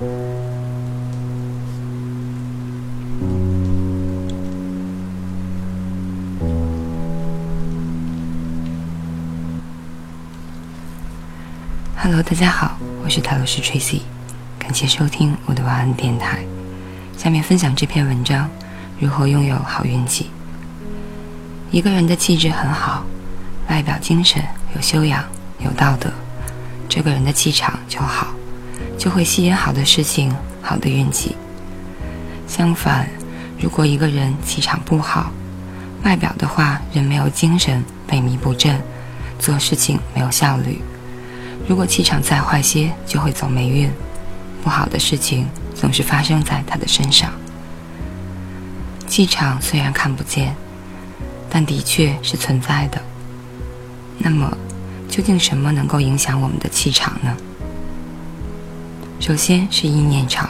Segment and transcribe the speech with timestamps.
[0.00, 0.12] Hello，
[12.22, 14.02] 大家好，我是塔罗师 Tracy，
[14.56, 16.44] 感谢收听我的晚安电台。
[17.16, 18.48] 下面分享这篇文章：
[19.00, 20.30] 如何拥有好运气。
[21.72, 23.04] 一个人的气质很好，
[23.68, 24.40] 外表精神、
[24.76, 25.24] 有修养、
[25.58, 26.08] 有道德，
[26.88, 28.28] 这个人的气场就好，
[28.98, 31.36] 就会吸引好的事情、好的运气。
[32.48, 33.08] 相反，
[33.60, 35.30] 如果一个人气场不好，
[36.02, 38.80] 外表的话人没有精神、萎靡不振，
[39.38, 40.80] 做事情没有效率。
[41.68, 43.88] 如果气场再坏些，就会走霉运，
[44.64, 47.30] 不好的事情总是发生在他的身上。
[49.06, 50.54] 气场虽然看不见，
[51.48, 53.00] 但的确是存在的。
[54.18, 54.50] 那么，
[55.08, 57.36] 究竟什么能够影响我们的气场呢？
[59.20, 60.48] 首先是意念场，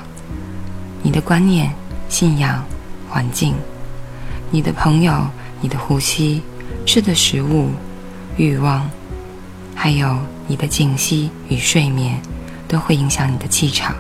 [1.03, 1.73] 你的观念、
[2.09, 2.65] 信仰、
[3.09, 3.55] 环境，
[4.51, 5.27] 你的朋友、
[5.61, 6.43] 你的呼吸、
[6.87, 7.71] 吃的食物、
[8.37, 8.89] 欲望，
[9.75, 10.19] 还有。
[10.51, 12.19] 你的静息与睡眠
[12.67, 13.95] 都会影响你的气场，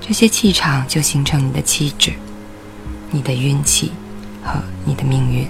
[0.00, 2.14] 这些气场就形成你的气质、
[3.10, 3.92] 你的运气
[4.42, 5.46] 和你的命运。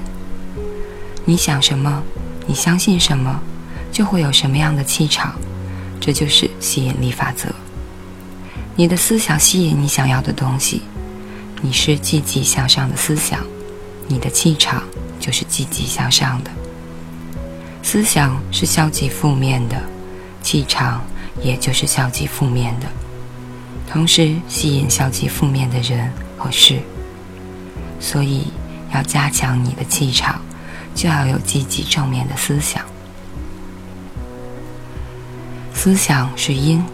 [1.25, 2.03] 你想什么，
[2.45, 3.41] 你相信什么，
[3.93, 5.33] 就会有什么样的气场，
[6.01, 7.49] 这就是吸引力法则。
[8.77, 10.83] 你的思想吸引你想要的东西，
[11.63, 13.41] 你是积极向上的思想，
[14.09, 14.83] 你的气场
[15.21, 16.51] 就是积极向上的。
[17.85, 19.81] 思想是消极负面的，
[20.43, 21.05] 气场
[21.41, 22.89] 也就是消极负面的，
[23.89, 26.81] 同时吸引消极负面的人和事。
[28.01, 28.49] 所以
[28.93, 30.43] 要加强你的气场，
[30.97, 32.85] 就要有积极正面的思想。
[35.73, 36.85] 思想是因，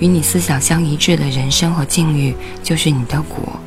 [0.00, 3.58] 与你思想相一致的人生和境遇就是你的果。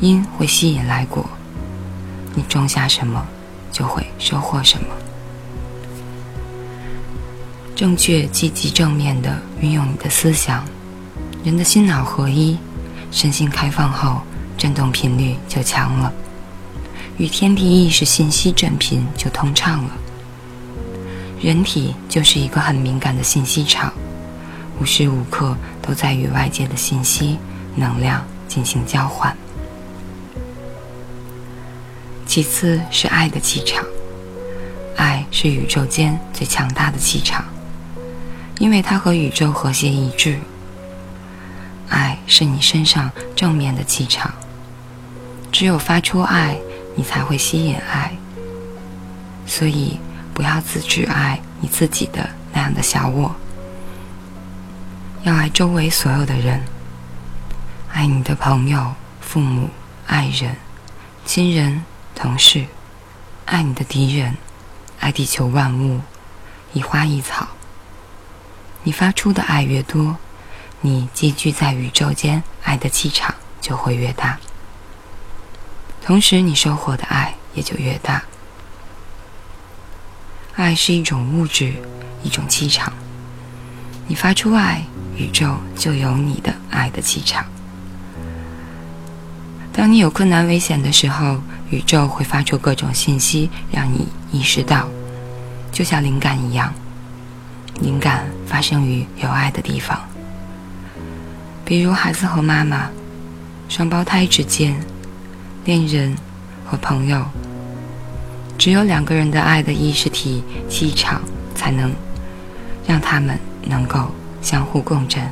[0.00, 1.24] 因会吸引来果，
[2.34, 3.24] 你种下什么，
[3.70, 4.88] 就会收获什么。
[7.74, 10.64] 正确、积极、正面的运用你的思想，
[11.44, 12.58] 人的心脑合一，
[13.10, 14.20] 身心开放后，
[14.58, 16.12] 振动频率就强了，
[17.16, 19.90] 与天地意识信息振频就通畅了。
[21.40, 23.92] 人体就是一个很敏感的信息场，
[24.80, 27.38] 无时无刻都在与外界的信息、
[27.76, 29.36] 能量进行交换。
[32.26, 33.84] 其次是爱的气场，
[34.96, 37.44] 爱是宇宙间最强大的气场。
[38.58, 40.38] 因为它和宇宙和谐一致，
[41.88, 44.32] 爱是你身上正面的气场。
[45.52, 46.56] 只有发出爱，
[46.96, 48.12] 你才会吸引爱。
[49.46, 49.98] 所以，
[50.32, 53.34] 不要自只爱你自己的那样的小我，
[55.24, 56.62] 要爱周围所有的人，
[57.90, 59.70] 爱你的朋友、父母、
[60.06, 60.54] 爱人、
[61.24, 61.82] 亲人、
[62.14, 62.66] 同事，
[63.46, 64.36] 爱你的敌人，
[65.00, 66.02] 爱地球万物，
[66.74, 67.48] 一花一草。
[68.82, 70.18] 你发出的爱越多，
[70.82, 74.38] 你积聚在宇宙间爱的气场就会越大，
[76.02, 78.22] 同时你收获的爱也就越大。
[80.54, 81.72] 爱是一种物质，
[82.22, 82.92] 一种气场。
[84.06, 84.84] 你发出爱，
[85.16, 87.44] 宇宙就有你的爱的气场。
[89.72, 91.36] 当你有困难危险的时候，
[91.70, 94.88] 宇宙会发出各种信息，让你意识到，
[95.72, 96.72] 就像灵感一样。
[97.80, 99.98] 灵感发生于有爱的地方，
[101.64, 102.88] 比如孩子和妈妈、
[103.68, 104.78] 双胞胎之间、
[105.64, 106.16] 恋人
[106.64, 107.24] 和朋友。
[108.56, 111.20] 只有两个人的爱的意识体气场，
[111.56, 111.92] 才能
[112.86, 113.36] 让他们
[113.66, 114.08] 能够
[114.44, 115.28] 相互共振。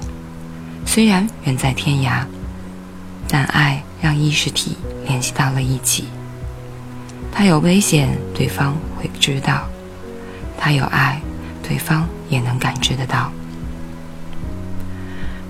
[0.84, 2.24] 虽然远在天涯，
[3.28, 6.06] 但爱让意识体联系到了一起。
[7.30, 9.68] 他有危险，对方会知道；
[10.58, 11.20] 他有爱。
[11.64, 13.30] 对方也能感知得到。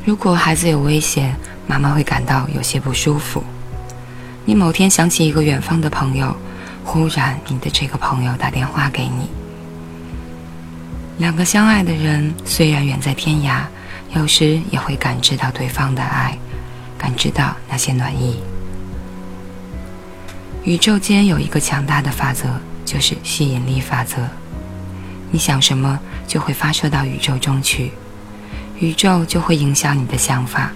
[0.05, 1.35] 如果孩子有危险，
[1.67, 3.43] 妈妈会感到有些不舒服。
[4.45, 6.37] 你某天想起一个远方的朋友，
[6.85, 9.31] 忽然你的这个朋友打电话给你。
[11.19, 13.63] 两个相爱的人虽然远在天涯，
[14.17, 16.37] 有时也会感知到对方的爱，
[16.99, 18.41] 感知到那些暖意。
[20.65, 22.49] 宇宙间有一个强大的法则，
[22.85, 24.17] 就是吸引力法则。
[25.31, 27.93] 你想什么，就会发射到宇宙中去，
[28.79, 30.73] 宇宙就会影响你的想法，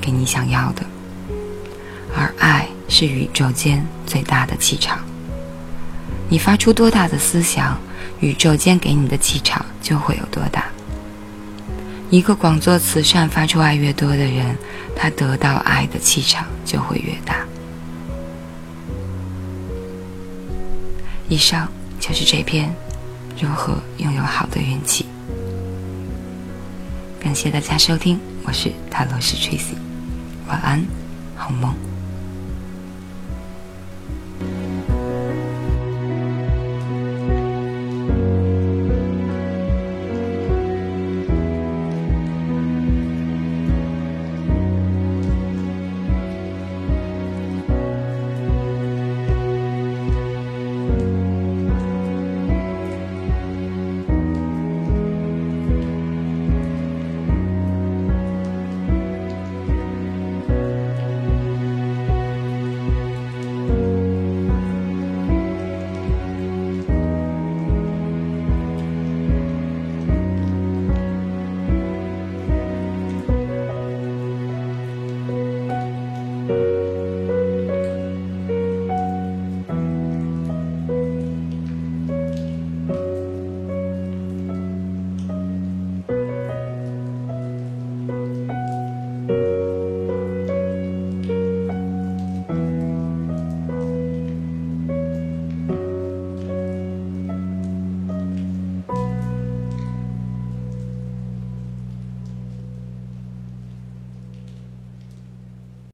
[0.00, 0.82] 给你想要的。
[2.16, 4.98] 而爱是宇宙间最大的气场。
[6.30, 7.78] 你发出多大的思想，
[8.20, 10.66] 宇宙间给你的气场就会有多大。
[12.10, 14.56] 一个广做慈善、发出爱越多的人，
[14.94, 17.46] 他得到爱的气场就会越大。
[21.28, 21.68] 以上
[22.00, 22.74] 就是这篇
[23.40, 25.06] 如何拥有好的运气。
[27.20, 29.74] 感谢大家收听，我是塔罗斯 Tracy，
[30.46, 30.82] 晚安，
[31.36, 31.87] 好梦。